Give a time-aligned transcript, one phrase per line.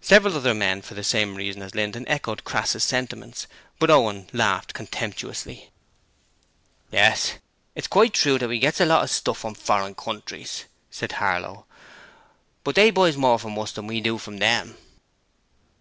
[0.00, 3.48] Several other men, for the same reason as Linden, echoed Crass's sentiments,
[3.80, 5.72] but Owen laughed contemptuously.
[6.92, 7.38] 'Yes,
[7.74, 11.66] it's quite true that we gets a lot of stuff from foreign countries,' said Harlow,
[12.62, 14.76] 'but they buys more from us than we do from them.'